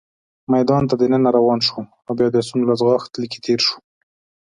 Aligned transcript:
میدان 0.53 0.83
ته 0.89 0.95
دننه 1.01 1.29
روان 1.37 1.59
شوو، 1.67 1.83
او 2.05 2.11
بیا 2.17 2.27
د 2.31 2.35
اسونو 2.41 2.63
له 2.69 2.75
ځغاست 2.79 3.11
لیکې 3.21 3.39
تېر 3.45 3.59
شوو. 3.65 3.79